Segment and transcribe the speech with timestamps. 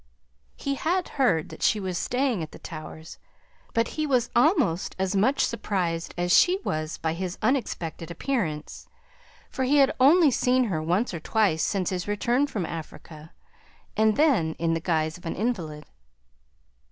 [0.55, 3.19] He had heard that she was staying at the Towers,
[3.75, 8.09] but he was almost as much surprised by hers, as she was by his unexpected
[8.09, 8.87] appearance,
[9.51, 13.31] for he had only seen her once or twice since his return from Africa,
[13.95, 15.85] and then in the guise of an invalid.